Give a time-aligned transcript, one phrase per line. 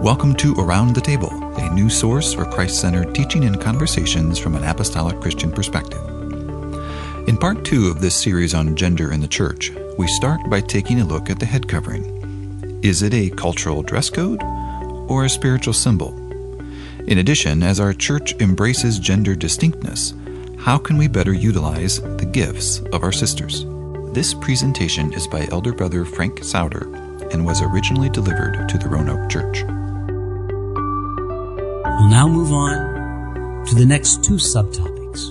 [0.00, 4.54] Welcome to Around the Table, a new source for Christ centered teaching and conversations from
[4.54, 6.00] an apostolic Christian perspective.
[7.28, 11.02] In part two of this series on gender in the church, we start by taking
[11.02, 12.80] a look at the head covering.
[12.82, 16.16] Is it a cultural dress code or a spiritual symbol?
[17.06, 20.14] In addition, as our church embraces gender distinctness,
[20.60, 23.66] how can we better utilize the gifts of our sisters?
[24.14, 26.90] This presentation is by Elder Brother Frank Sauder
[27.32, 29.62] and was originally delivered to the Roanoke Church.
[32.10, 35.30] Now move on to the next two subtopics.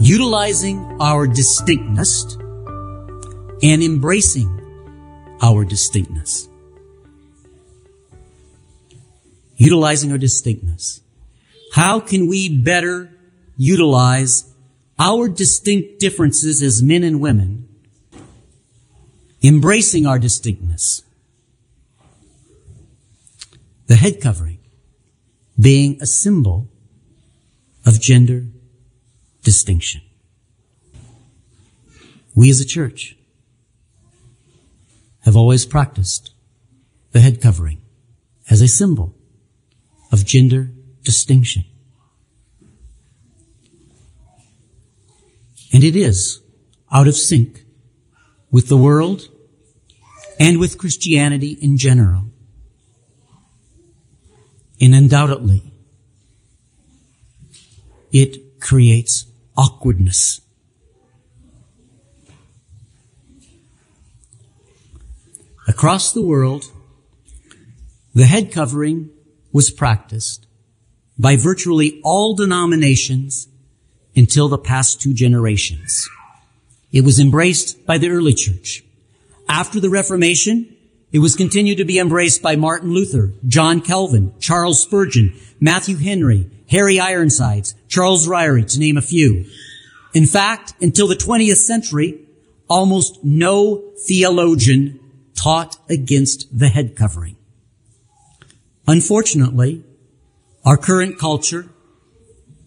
[0.00, 2.34] Utilizing our distinctness
[3.62, 4.48] and embracing
[5.42, 6.48] our distinctness.
[9.56, 11.02] Utilizing our distinctness.
[11.74, 13.12] How can we better
[13.58, 14.50] utilize
[14.98, 17.68] our distinct differences as men and women,
[19.42, 21.02] embracing our distinctness?
[23.88, 24.57] The head covering
[25.60, 26.68] being a symbol
[27.84, 28.46] of gender
[29.42, 30.02] distinction.
[32.34, 33.16] We as a church
[35.24, 36.32] have always practiced
[37.12, 37.80] the head covering
[38.48, 39.14] as a symbol
[40.12, 40.70] of gender
[41.02, 41.64] distinction.
[45.72, 46.40] And it is
[46.90, 47.64] out of sync
[48.50, 49.28] with the world
[50.40, 52.27] and with Christianity in general.
[54.80, 55.62] And undoubtedly,
[58.12, 59.26] it creates
[59.56, 60.40] awkwardness.
[65.66, 66.64] Across the world,
[68.14, 69.10] the head covering
[69.52, 70.46] was practiced
[71.18, 73.48] by virtually all denominations
[74.16, 76.08] until the past two generations.
[76.90, 78.82] It was embraced by the early church.
[79.48, 80.74] After the Reformation,
[81.10, 86.50] it was continued to be embraced by Martin Luther, John Calvin, Charles Spurgeon, Matthew Henry,
[86.70, 89.46] Harry Ironsides, Charles Ryrie, to name a few.
[90.12, 92.26] In fact, until the 20th century,
[92.68, 95.00] almost no theologian
[95.34, 97.36] taught against the head covering.
[98.86, 99.84] Unfortunately,
[100.64, 101.68] our current culture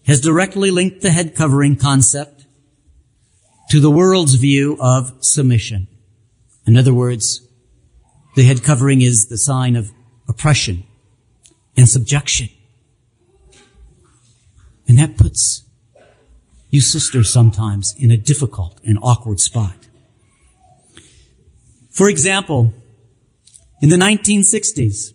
[0.06, 2.46] has directly linked the head covering concept
[3.70, 5.86] to the world's view of submission.
[6.66, 7.46] In other words,
[8.34, 9.90] the head covering is the sign of
[10.28, 10.84] oppression
[11.76, 12.48] and subjection.
[14.88, 15.64] And that puts
[16.70, 19.76] you sisters sometimes in a difficult and awkward spot.
[21.90, 22.72] For example,
[23.82, 25.12] in the 1960s,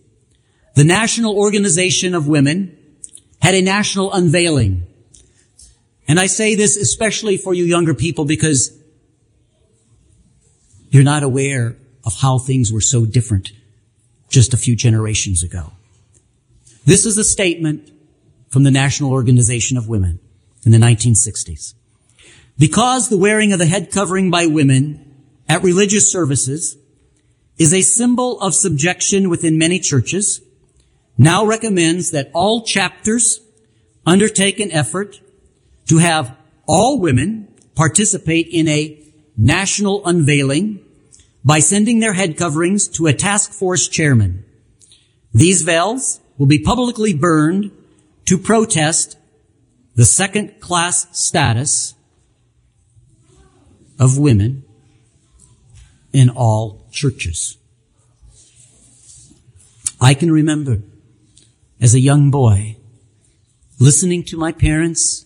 [0.76, 2.78] the National Organization of Women
[3.42, 4.86] had a national unveiling.
[6.08, 8.78] And I say this especially for you younger people because
[10.90, 11.76] you're not aware
[12.08, 13.52] of how things were so different
[14.30, 15.74] just a few generations ago.
[16.86, 17.92] This is a statement
[18.48, 20.20] from the National Organization of Women
[20.64, 21.74] in the 1960s.
[22.58, 25.16] Because the wearing of the head covering by women
[25.50, 26.78] at religious services
[27.58, 30.40] is a symbol of subjection within many churches,
[31.18, 33.42] now recommends that all chapters
[34.06, 35.20] undertake an effort
[35.88, 36.38] to have
[36.70, 38.98] all women participate in a
[39.36, 40.80] national unveiling
[41.44, 44.44] by sending their head coverings to a task force chairman.
[45.34, 47.72] These veils will be publicly burned
[48.26, 49.18] to protest
[49.96, 51.96] the second class status
[54.00, 54.64] of women
[56.14, 57.58] in all churches.
[60.00, 60.82] I can remember
[61.82, 62.78] as a young boy
[63.80, 65.26] listening to my parents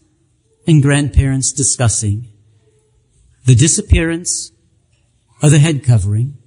[0.68, 2.28] and grandparents discussing
[3.46, 4.52] the disappearance
[5.42, 6.38] of the head covering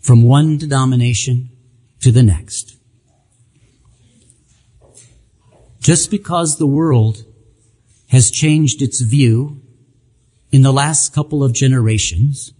[0.00, 1.50] from one denomination
[2.00, 2.76] to the next.
[5.80, 7.24] Just because the world
[8.08, 9.62] has changed its view
[10.50, 12.52] in the last couple of generations,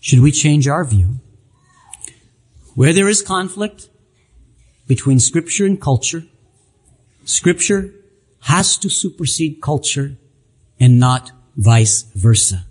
[0.00, 1.16] should we change our view?
[2.74, 3.88] Where there is conflict
[4.86, 6.24] between scripture and culture,
[7.24, 7.92] scripture
[8.42, 10.16] has to supersede culture
[10.78, 12.66] and not vice versa.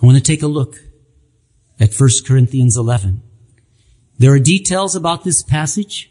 [0.00, 0.76] I want to take a look
[1.80, 3.22] at 1 Corinthians 11.
[4.18, 6.10] There are details about this passage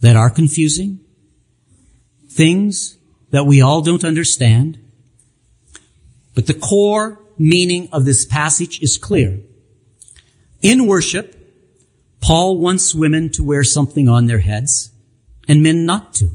[0.00, 1.00] that are confusing,
[2.28, 2.98] things
[3.30, 4.78] that we all don't understand,
[6.34, 9.38] but the core meaning of this passage is clear.
[10.62, 11.36] In worship,
[12.20, 14.90] Paul wants women to wear something on their heads
[15.46, 16.30] and men not to.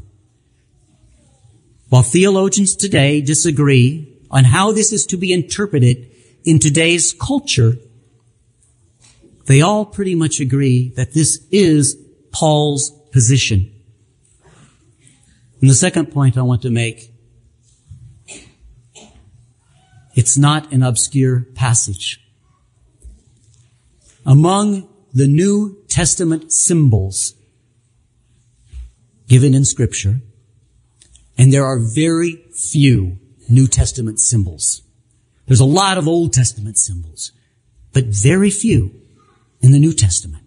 [1.90, 6.10] While theologians today disagree on how this is to be interpreted
[6.44, 7.78] in today's culture,
[9.46, 11.98] they all pretty much agree that this is
[12.32, 13.72] Paul's position.
[15.62, 17.12] And the second point I want to make,
[20.16, 22.22] it's not an obscure passage.
[24.26, 27.34] Among the New Testament symbols
[29.28, 30.22] given in scripture,
[31.38, 33.18] and there are very few
[33.50, 34.82] New Testament symbols.
[35.50, 37.32] There's a lot of Old Testament symbols,
[37.92, 39.02] but very few
[39.62, 40.44] in the New Testament.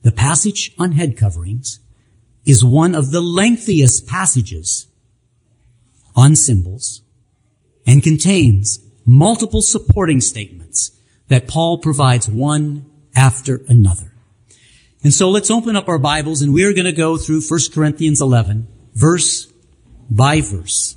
[0.00, 1.80] The passage on head coverings
[2.46, 4.86] is one of the lengthiest passages
[6.16, 7.02] on symbols
[7.86, 10.90] and contains multiple supporting statements
[11.28, 14.14] that Paul provides one after another.
[15.04, 18.22] And so let's open up our Bibles and we're going to go through 1 Corinthians
[18.22, 19.52] 11, verse
[20.08, 20.96] by verse.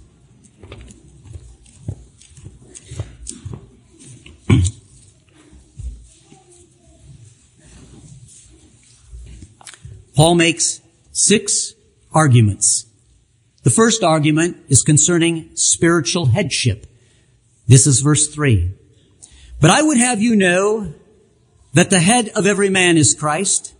[10.15, 10.81] Paul makes
[11.12, 11.73] six
[12.13, 12.85] arguments.
[13.63, 16.88] The first argument is concerning spiritual headship.
[17.67, 18.73] This is verse three.
[19.59, 20.94] But I would have you know
[21.73, 23.73] that the head of every man is Christ,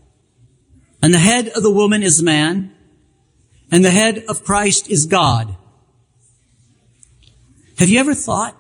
[1.01, 2.75] and the head of the woman is man,
[3.71, 5.55] and the head of Christ is God.
[7.77, 8.59] Have you ever thought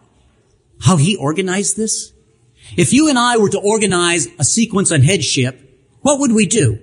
[0.79, 2.13] how he organized this?
[2.77, 5.59] If you and I were to organize a sequence on headship,
[6.01, 6.79] what would we do?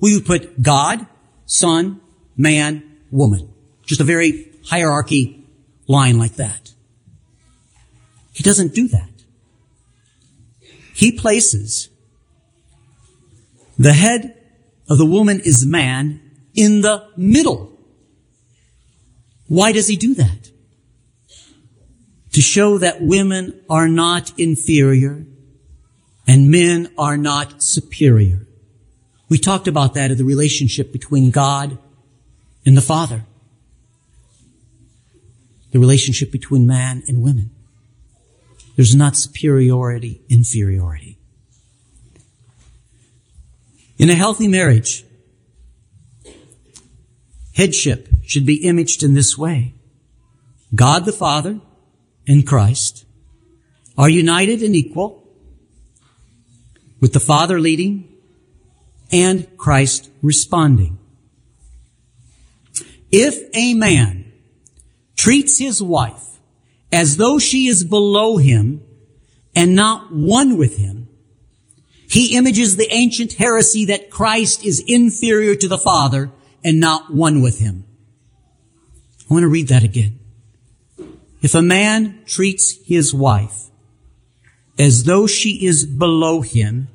[0.00, 1.06] We would put God,
[1.46, 2.00] Son,
[2.36, 3.52] man, woman.
[3.84, 5.44] Just a very hierarchy
[5.86, 6.72] line like that.
[8.32, 9.10] He doesn't do that.
[10.94, 11.88] He places
[13.78, 14.36] the head
[14.88, 16.20] of the woman is man
[16.54, 17.78] in the middle.
[19.48, 20.50] Why does he do that?
[22.32, 25.24] To show that women are not inferior
[26.26, 28.45] and men are not superior.
[29.28, 31.78] We talked about that of the relationship between God
[32.64, 33.24] and the Father.
[35.72, 37.50] The relationship between man and women.
[38.76, 41.18] There's not superiority, inferiority.
[43.98, 45.04] In a healthy marriage,
[47.54, 49.74] headship should be imaged in this way.
[50.74, 51.60] God the Father
[52.28, 53.06] and Christ
[53.96, 55.26] are united and equal
[57.00, 58.15] with the Father leading
[59.12, 60.98] and Christ responding.
[63.10, 64.32] If a man
[65.16, 66.38] treats his wife
[66.92, 68.82] as though she is below him
[69.54, 71.08] and not one with him,
[72.08, 76.30] he images the ancient heresy that Christ is inferior to the Father
[76.64, 77.84] and not one with him.
[79.28, 80.18] I want to read that again.
[81.42, 83.70] If a man treats his wife
[84.78, 86.88] as though she is below him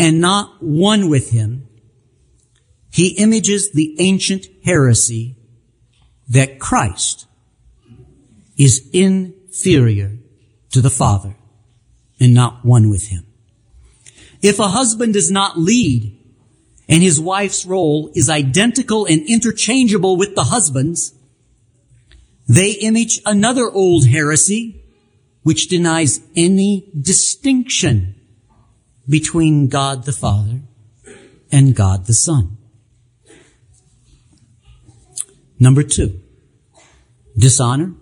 [0.00, 1.68] and not one with him,
[2.90, 5.36] he images the ancient heresy
[6.30, 7.26] that Christ
[8.56, 10.16] is inferior
[10.70, 11.36] to the Father
[12.18, 13.26] and not one with him.
[14.40, 16.18] If a husband does not lead
[16.88, 21.12] and his wife's role is identical and interchangeable with the husband's,
[22.48, 24.82] they image another old heresy
[25.42, 28.14] which denies any distinction
[29.08, 30.60] between God the Father
[31.50, 32.56] and God the Son.
[35.58, 36.20] Number two,
[37.36, 37.94] dishonor,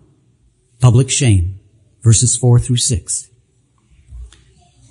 [0.81, 1.59] public shame,
[2.02, 3.28] verses four through six.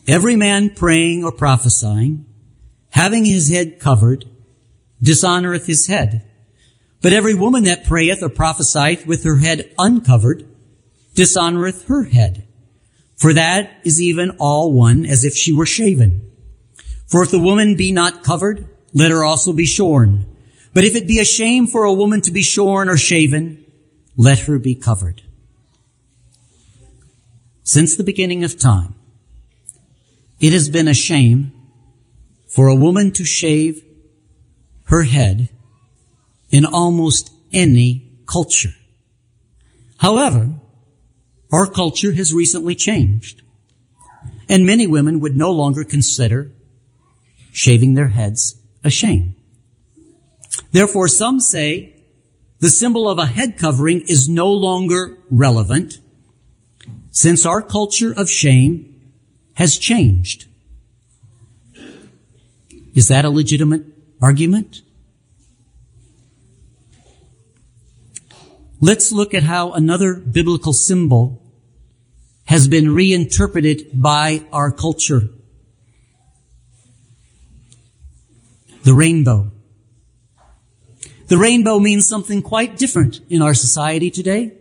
[0.08, 2.26] Every man praying or prophesying,
[2.90, 4.26] having his head covered,
[5.04, 6.30] dishonoreth his head.
[7.02, 10.48] But every woman that prayeth or prophesieth with her head uncovered,
[11.14, 12.47] dishonoreth her head.
[13.18, 16.22] For that is even all one as if she were shaven.
[17.08, 20.26] For if the woman be not covered, let her also be shorn.
[20.74, 23.66] But if it be a shame for a woman to be shorn or shaven,
[24.16, 25.24] let her be covered.
[27.64, 28.96] Since the beginning of time,
[30.40, 31.52] it has been a shame
[32.48, 33.84] for a woman to shave
[34.86, 35.50] her head
[36.50, 38.74] in almost any culture.
[39.98, 40.54] However,
[41.52, 43.42] our culture has recently changed.
[44.50, 46.52] And many women would no longer consider
[47.52, 49.36] shaving their heads a shame.
[50.72, 51.96] Therefore, some say
[52.60, 56.00] the symbol of a head covering is no longer relevant
[57.12, 59.12] since our culture of shame
[59.56, 60.46] has changed.
[62.94, 63.84] Is that a legitimate
[64.22, 64.82] argument?
[68.80, 71.42] Let's look at how another biblical symbol
[72.46, 75.30] has been reinterpreted by our culture.
[78.84, 79.52] The rainbow.
[81.28, 84.54] The rainbow means something quite different in our society today.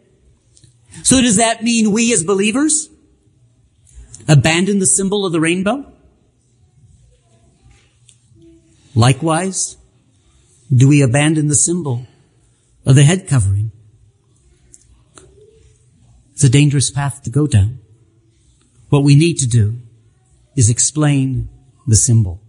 [1.03, 2.89] So does that mean we as believers
[4.27, 5.93] abandon the symbol of the rainbow?
[8.95, 9.77] Likewise,
[10.75, 12.07] do we abandon the symbol
[12.85, 13.71] of the head covering?
[16.37, 17.79] It's a dangerous path to go down.
[18.91, 19.79] What we need to do
[20.55, 21.49] is explain
[21.87, 22.43] the symbol.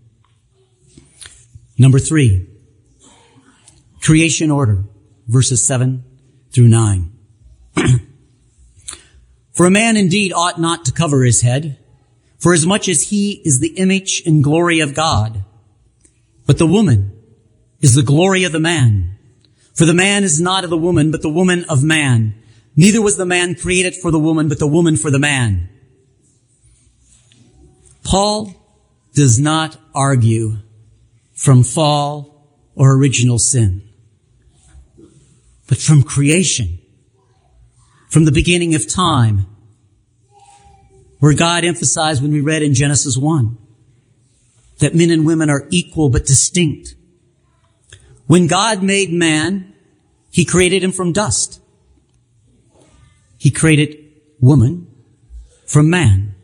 [1.78, 2.50] Number three,
[4.02, 4.84] creation order,
[5.26, 6.04] verses seven
[6.52, 7.14] through nine.
[9.54, 11.80] For a man indeed ought not to cover his head,
[12.38, 15.46] for as much as he is the image and glory of God.
[16.46, 17.14] But the woman
[17.80, 19.18] is the glory of the man.
[19.74, 22.36] For the man is not of the woman, but the woman of man.
[22.78, 25.68] Neither was the man created for the woman, but the woman for the man.
[28.06, 28.54] Paul
[29.14, 30.60] does not argue
[31.34, 33.82] from fall or original sin,
[35.68, 36.80] but from creation
[38.10, 39.46] from the beginning of time,
[41.20, 43.58] where God emphasized when we read in Genesis 1
[44.80, 46.96] that men and women are equal but distinct.
[48.28, 49.74] When God made man,
[50.32, 51.62] he created him from dust.
[53.38, 53.98] He created
[54.40, 54.88] woman
[55.66, 56.36] from man.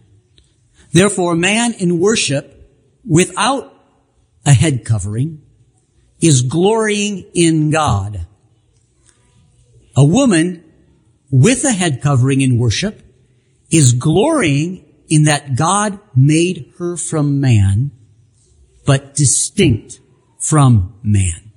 [0.91, 2.71] Therefore, man in worship
[3.05, 3.73] without
[4.45, 5.41] a head covering
[6.21, 8.27] is glorying in God.
[9.95, 10.63] A woman
[11.31, 13.01] with a head covering in worship
[13.71, 17.91] is glorying in that God made her from man,
[18.85, 19.99] but distinct
[20.39, 21.51] from man.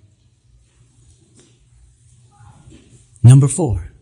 [3.23, 3.93] Number four,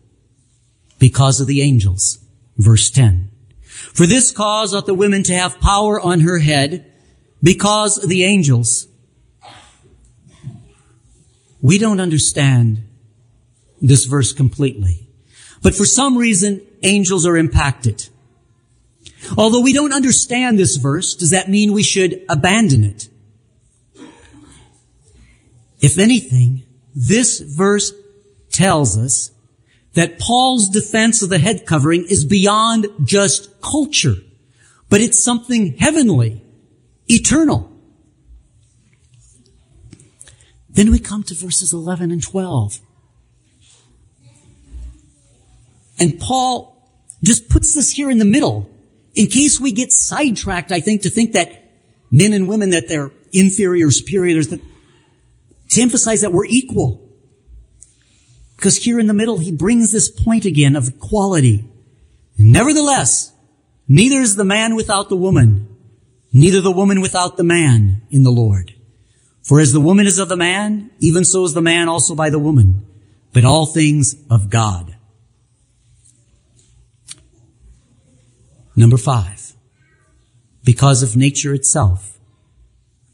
[0.99, 2.19] because of the angels,
[2.57, 3.29] verse 10.
[3.93, 6.91] For this cause ought the women to have power on her head
[7.41, 8.87] because of the angels.
[11.61, 12.83] We don't understand
[13.81, 15.07] this verse completely.
[15.61, 18.09] But for some reason, angels are impacted.
[19.37, 23.09] Although we don't understand this verse, does that mean we should abandon it?
[25.81, 26.63] If anything,
[26.95, 27.93] this verse
[28.51, 29.31] tells us
[29.95, 34.15] that Paul's defense of the head covering is beyond just culture,
[34.89, 36.41] but it's something heavenly,
[37.07, 37.71] eternal.
[40.69, 42.79] Then we come to verses 11 and 12.
[45.97, 46.75] And Paul
[47.23, 48.69] just puts this here in the middle
[49.13, 51.71] in case we get sidetracked, I think, to think that
[52.11, 54.59] men and women, that they're inferior, superior, that,
[55.69, 57.04] to emphasize that we're equal.
[58.55, 61.69] Because here in the middle, he brings this point again of equality.
[62.37, 63.33] Nevertheless,
[63.87, 65.67] neither is the man without the woman,
[66.33, 68.73] neither the woman without the man in the Lord.
[69.43, 72.29] For as the woman is of the man, even so is the man also by
[72.29, 72.85] the woman,
[73.33, 74.95] but all things of God.
[78.75, 79.53] Number five,
[80.63, 82.17] because of nature itself.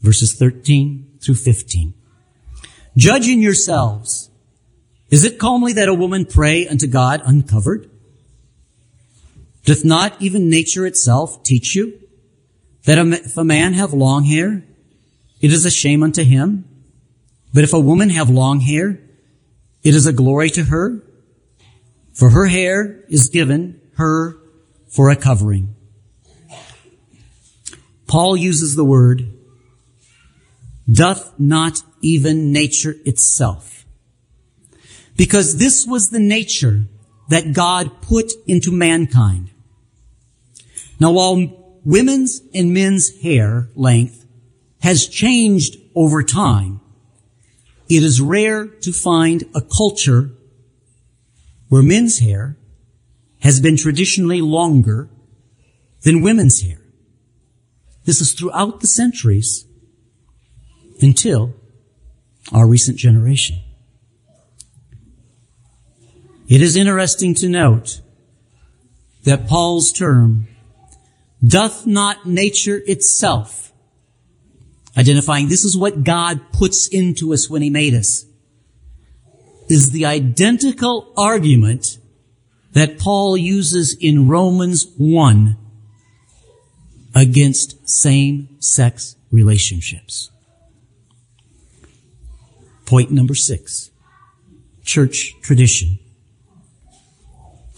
[0.00, 1.94] Verses 13 through 15.
[2.96, 4.30] Judging yourselves.
[5.12, 7.90] Is it comely that a woman pray unto God uncovered?
[9.66, 12.00] Doth not even nature itself teach you
[12.84, 14.64] that if a man have long hair,
[15.42, 16.64] it is a shame unto him?
[17.52, 18.98] But if a woman have long hair,
[19.82, 21.02] it is a glory to her,
[22.14, 24.38] for her hair is given her
[24.88, 25.74] for a covering.
[28.06, 29.30] Paul uses the word,
[30.90, 33.81] doth not even nature itself.
[35.22, 36.86] Because this was the nature
[37.28, 39.52] that God put into mankind.
[40.98, 44.26] Now while women's and men's hair length
[44.80, 46.80] has changed over time,
[47.88, 50.32] it is rare to find a culture
[51.68, 52.56] where men's hair
[53.42, 55.08] has been traditionally longer
[56.00, 56.80] than women's hair.
[58.06, 59.66] This is throughout the centuries
[61.00, 61.54] until
[62.52, 63.60] our recent generation.
[66.52, 68.02] It is interesting to note
[69.24, 70.48] that Paul's term,
[71.42, 73.72] doth not nature itself,
[74.94, 78.26] identifying this is what God puts into us when he made us,
[79.70, 81.96] is the identical argument
[82.72, 85.56] that Paul uses in Romans 1
[87.14, 90.30] against same-sex relationships.
[92.84, 93.90] Point number six.
[94.84, 95.98] Church tradition.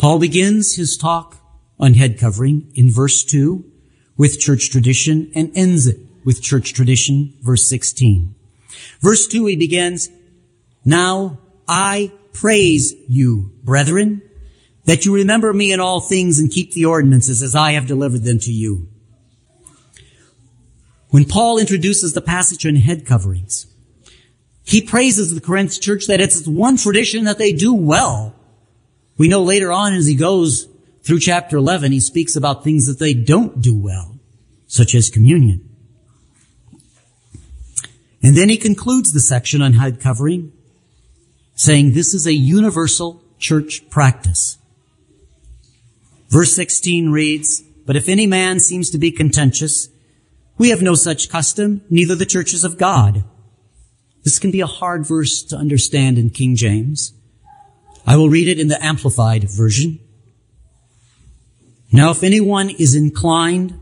[0.04, 1.38] Paul begins his talk
[1.80, 3.64] on head covering in verse 2
[4.18, 8.34] with church tradition and ends it with church tradition, verse 16.
[9.00, 10.10] Verse 2 he begins,
[10.84, 14.20] Now I praise you, brethren,
[14.84, 18.24] that you remember me in all things and keep the ordinances as I have delivered
[18.24, 18.88] them to you.
[21.08, 23.68] When Paul introduces the passage on head coverings,
[24.64, 28.34] he praises the Corinth church that it's one tradition that they do well.
[29.16, 30.66] We know later on as he goes
[31.02, 34.18] through chapter 11, he speaks about things that they don't do well,
[34.66, 35.68] such as communion.
[38.22, 40.52] And then he concludes the section on head covering
[41.54, 44.58] saying this is a universal church practice.
[46.28, 49.88] Verse 16 reads, But if any man seems to be contentious,
[50.58, 53.24] we have no such custom, neither the churches of God.
[54.24, 57.12] This can be a hard verse to understand in King James.
[58.06, 59.98] I will read it in the Amplified version.
[61.92, 63.80] Now, if anyone is inclined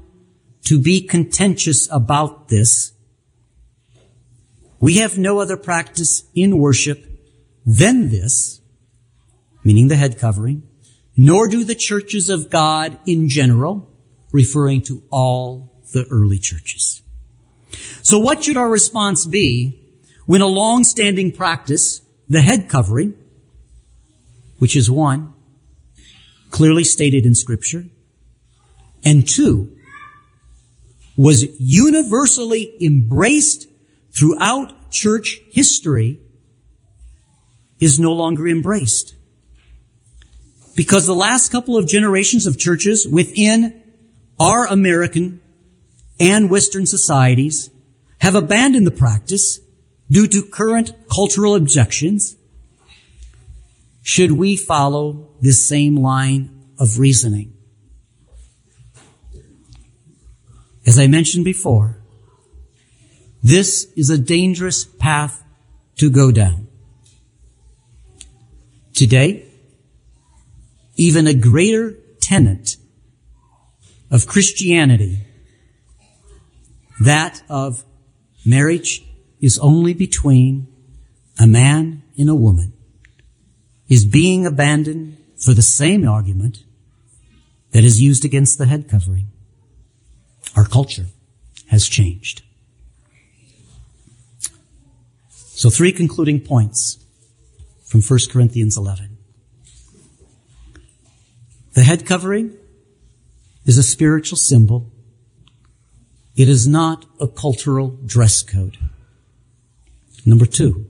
[0.64, 2.93] to be contentious about this,
[4.79, 7.05] we have no other practice in worship
[7.64, 8.61] than this,
[9.64, 10.62] meaning the head covering,
[11.17, 13.88] nor do the churches of God in general,
[14.33, 17.02] referring to all the early churches.
[18.02, 19.79] So what should our response be
[20.26, 23.14] when a long-standing practice, the head covering,
[24.62, 25.35] which is one,
[26.50, 27.85] clearly stated in scripture,
[29.04, 29.76] and two,
[31.16, 33.66] was universally embraced
[34.12, 36.21] throughout church history
[37.81, 39.16] is no longer embraced.
[40.76, 43.83] Because the last couple of generations of churches within
[44.38, 45.40] our American
[46.21, 47.69] and Western societies
[48.19, 49.59] have abandoned the practice
[50.09, 52.37] due to current cultural objections.
[54.03, 57.55] Should we follow this same line of reasoning?
[60.85, 62.03] As I mentioned before,
[63.43, 65.43] this is a dangerous path
[65.97, 66.69] to go down.
[68.93, 69.49] Today,
[70.97, 72.77] even a greater tenet
[74.11, 75.27] of Christianity,
[77.01, 77.85] that of
[78.45, 79.03] marriage
[79.41, 80.69] is only between
[81.38, 82.73] a man and a woman,
[83.92, 86.64] is being abandoned for the same argument
[87.72, 89.31] that is used against the head covering.
[90.57, 91.09] Our culture
[91.68, 92.40] has changed.
[95.28, 97.05] So three concluding points
[97.85, 99.18] from 1 Corinthians 11.
[101.74, 102.57] The head covering
[103.66, 104.90] is a spiritual symbol.
[106.35, 108.78] It is not a cultural dress code.
[110.24, 110.87] Number two,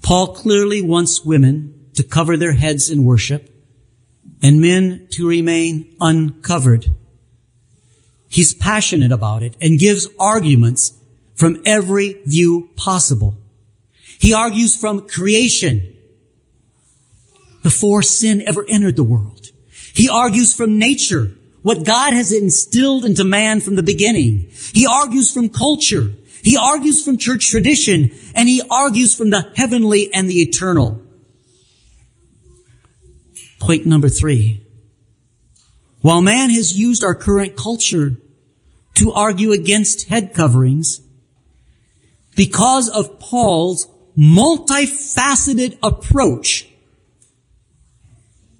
[0.00, 3.48] Paul clearly wants women to cover their heads in worship
[4.42, 6.86] and men to remain uncovered.
[8.28, 10.94] He's passionate about it and gives arguments
[11.34, 13.36] from every view possible.
[14.18, 15.96] He argues from creation
[17.62, 19.50] before sin ever entered the world.
[19.94, 24.48] He argues from nature, what God has instilled into man from the beginning.
[24.72, 26.12] He argues from culture.
[26.42, 31.02] He argues from church tradition and he argues from the heavenly and the eternal.
[33.62, 34.66] Point number three.
[36.00, 38.16] While man has used our current culture
[38.94, 41.00] to argue against head coverings,
[42.34, 43.86] because of Paul's
[44.18, 46.68] multifaceted approach,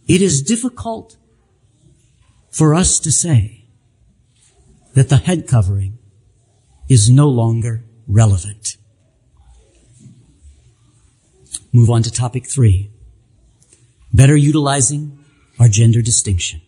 [0.07, 1.17] it is difficult
[2.53, 3.65] for us to say
[4.95, 5.99] that the head covering
[6.89, 8.77] is no longer relevant.
[11.73, 12.93] Move on to topic three.
[14.13, 15.19] Better utilizing
[15.59, 16.61] our gender distinction.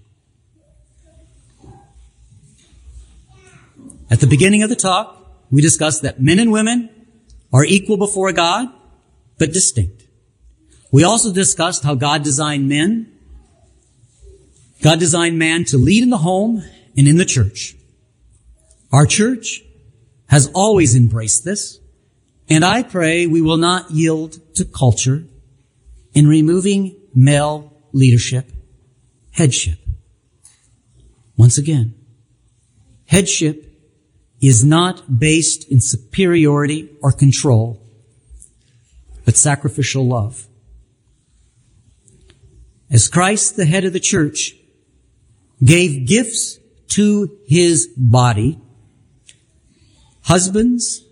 [4.10, 6.90] At the beginning of the talk, we discussed that men and women
[7.52, 8.68] are equal before God,
[9.38, 10.04] but distinct.
[10.90, 13.12] We also discussed how God designed men.
[14.82, 16.62] God designed man to lead in the home
[16.96, 17.74] and in the church.
[18.92, 19.62] Our church
[20.26, 21.80] has always embraced this,
[22.48, 25.24] and I pray we will not yield to culture
[26.12, 28.50] in removing male leadership,
[29.32, 29.78] headship.
[31.36, 31.94] Once again,
[33.06, 33.70] headship
[34.40, 37.80] is not based in superiority or control,
[39.24, 40.46] but sacrificial love.
[42.90, 44.54] As Christ, the head of the church,
[45.64, 48.60] gave gifts to his body,
[50.22, 51.04] husbands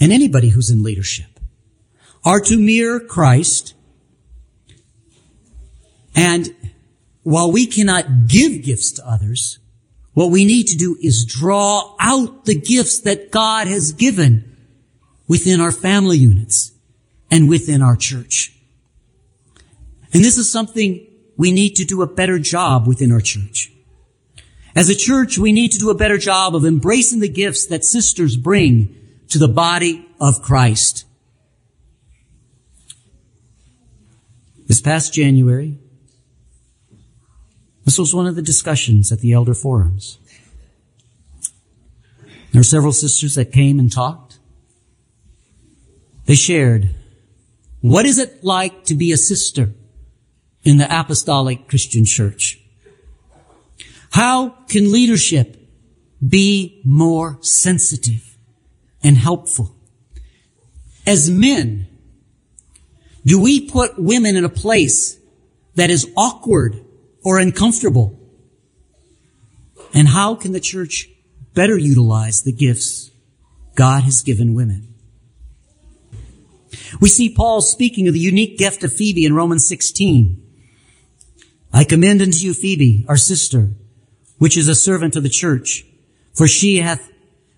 [0.00, 1.40] and anybody who's in leadership
[2.24, 3.74] are to mirror Christ
[6.14, 6.54] and
[7.22, 9.58] while we cannot give gifts to others,
[10.14, 14.56] what we need to do is draw out the gifts that God has given
[15.26, 16.72] within our family units
[17.30, 18.54] and within our church.
[20.12, 23.72] And this is something we need to do a better job within our church.
[24.74, 27.84] As a church, we need to do a better job of embracing the gifts that
[27.84, 28.94] sisters bring
[29.28, 31.06] to the body of Christ.
[34.66, 35.78] This past January,
[37.84, 40.18] this was one of the discussions at the elder forums.
[42.52, 44.38] There were several sisters that came and talked.
[46.26, 46.94] They shared,
[47.80, 49.70] what is it like to be a sister
[50.62, 52.60] in the apostolic Christian church?
[54.12, 55.56] How can leadership
[56.26, 58.36] be more sensitive
[59.02, 59.74] and helpful?
[61.06, 61.88] As men,
[63.24, 65.18] do we put women in a place
[65.74, 66.84] that is awkward
[67.24, 68.18] or uncomfortable?
[69.94, 71.08] And how can the church
[71.54, 73.10] better utilize the gifts
[73.74, 74.94] God has given women?
[77.00, 80.38] We see Paul speaking of the unique gift of Phoebe in Romans 16.
[81.72, 83.70] I commend unto you Phoebe, our sister,
[84.38, 85.84] which is a servant of the church,
[86.34, 87.10] for she hath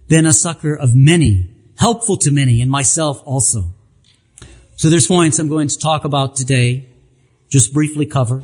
[0.09, 3.75] been a succor of many, helpful to many, and myself also.
[4.77, 6.89] So there's points I'm going to talk about today,
[7.49, 8.43] just briefly cover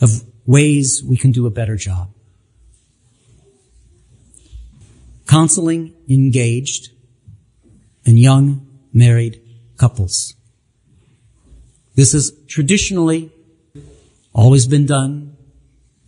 [0.00, 2.12] of ways we can do a better job.
[5.26, 6.90] Counseling engaged
[8.04, 9.40] and young married
[9.76, 10.34] couples.
[11.94, 13.30] This has traditionally
[14.32, 15.36] always been done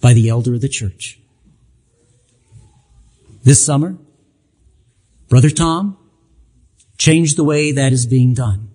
[0.00, 1.20] by the elder of the church.
[3.44, 3.96] This summer,
[5.28, 5.98] Brother Tom
[6.98, 8.70] changed the way that is being done.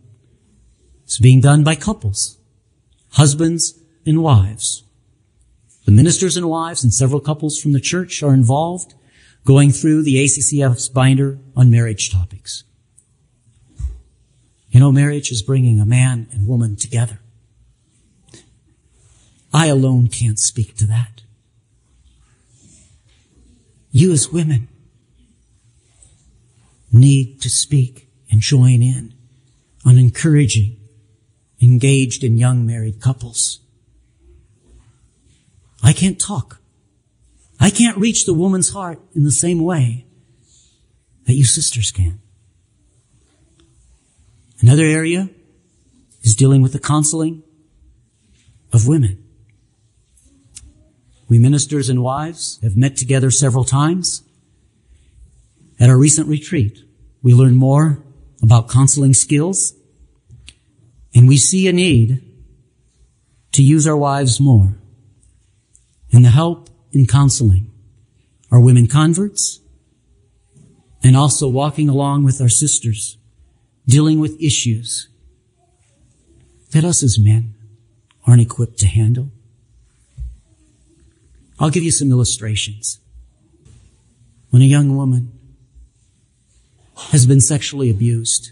[1.03, 2.37] It's being done by couples,
[3.11, 4.83] husbands and wives.
[5.87, 8.93] The ministers and wives and several couples from the church are involved
[9.45, 12.65] going through the ACCF's binder on marriage topics.
[14.69, 17.21] You know, marriage is bringing a man and woman together.
[19.53, 21.21] I alone can't speak to that.
[23.89, 24.67] You as women
[26.91, 29.13] need to speak and join in
[29.85, 30.81] on encouraging
[31.61, 33.61] engaged and young married couples
[35.83, 36.59] I can't talk.
[37.59, 40.05] I can't reach the woman's heart in the same way
[41.25, 42.19] that you sisters can.
[44.61, 45.29] Another area
[46.23, 47.43] is dealing with the counseling
[48.73, 49.23] of women.
[51.29, 54.23] We ministers and wives have met together several times.
[55.79, 56.79] At our recent retreat,
[57.21, 58.03] we learned more
[58.41, 59.73] about counseling skills
[61.13, 62.23] and we see a need
[63.51, 64.77] to use our wives more
[66.11, 67.71] and the help in counseling
[68.51, 69.59] our women converts
[71.03, 73.17] and also walking along with our sisters,
[73.85, 75.09] dealing with issues
[76.71, 77.53] that us as men
[78.25, 79.31] aren't equipped to handle.
[81.59, 82.99] I'll give you some illustrations.
[84.49, 85.31] When a young woman
[87.11, 88.51] has been sexually abused,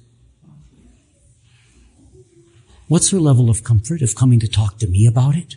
[2.87, 5.55] what's her level of comfort of coming to talk to me about it?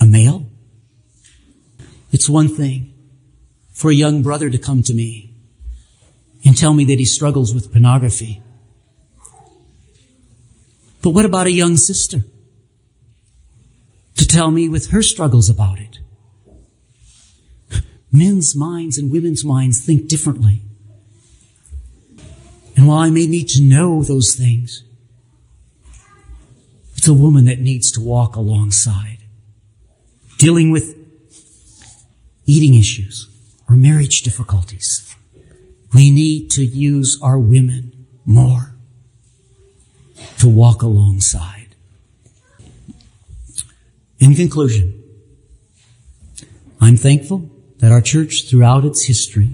[0.00, 0.46] A male?
[2.14, 2.94] It's one thing
[3.72, 5.34] for a young brother to come to me
[6.44, 8.40] and tell me that he struggles with pornography.
[11.02, 12.22] But what about a young sister
[14.16, 15.98] to tell me with her struggles about it?
[18.12, 20.62] Men's minds and women's minds think differently.
[22.76, 24.84] And while I may need to know those things,
[26.96, 29.18] it's a woman that needs to walk alongside,
[30.38, 31.03] dealing with
[32.46, 33.28] eating issues
[33.68, 35.14] or marriage difficulties.
[35.94, 38.74] We need to use our women more
[40.38, 41.74] to walk alongside.
[44.18, 45.02] In conclusion,
[46.80, 49.50] I'm thankful that our church throughout its history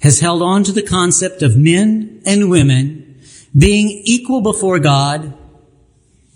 [0.00, 3.20] has held on to the concept of men and women
[3.56, 5.34] being equal before God,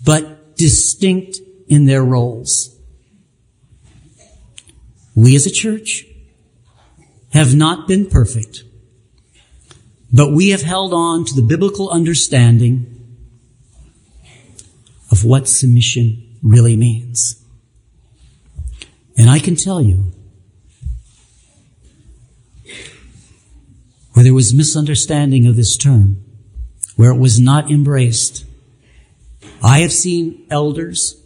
[0.03, 2.76] but distinct in their roles.
[5.17, 6.05] We as a church
[7.33, 8.63] have not been perfect,
[10.13, 13.17] but we have held on to the biblical understanding
[15.09, 17.43] of what submission really means.
[19.17, 20.11] And I can tell you,
[24.13, 26.23] where there was misunderstanding of this term,
[26.95, 28.45] where it was not embraced,
[29.63, 31.19] I have seen elders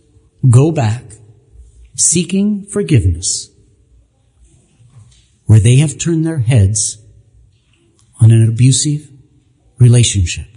[0.49, 1.03] go back
[1.97, 3.50] seeking forgiveness
[5.51, 6.97] where they have turned their heads
[8.21, 9.11] on an abusive
[9.79, 10.47] relationship.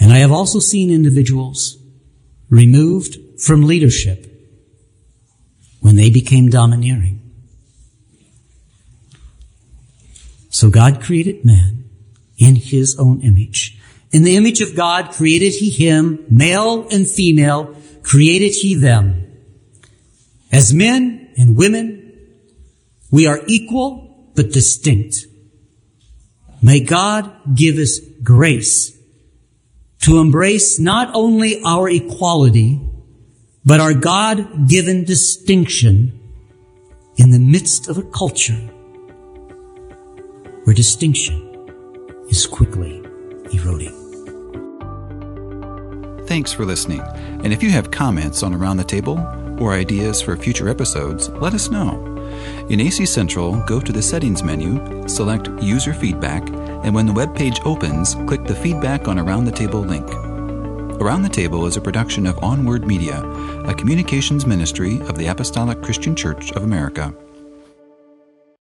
[0.00, 1.78] And I have also seen individuals
[2.50, 4.26] removed from leadership
[5.78, 7.20] when they became domineering.
[10.50, 11.84] So God created man
[12.36, 13.80] in his own image.
[14.10, 19.24] In the image of God created he him, male and female, created he them.
[20.50, 22.03] As men and women,
[23.14, 25.26] we are equal but distinct.
[26.60, 28.98] May God give us grace
[30.00, 32.80] to embrace not only our equality,
[33.64, 36.18] but our God-given distinction
[37.16, 38.60] in the midst of a culture
[40.64, 41.38] where distinction
[42.30, 42.98] is quickly
[43.52, 43.94] eroding.
[46.26, 47.02] Thanks for listening.
[47.44, 49.20] And if you have comments on Around the Table
[49.60, 52.13] or ideas for future episodes, let us know.
[52.70, 56.48] In AC Central, go to the Settings menu, select User Feedback,
[56.82, 60.10] and when the web page opens, click the Feedback on Around the Table link.
[60.98, 63.22] Around the Table is a production of Onward Media,
[63.66, 67.14] a communications ministry of the Apostolic Christian Church of America.